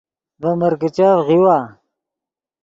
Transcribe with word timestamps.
ڤے 0.41 0.49
مرکیچف 0.59 1.17
غیؤوا 1.27 1.57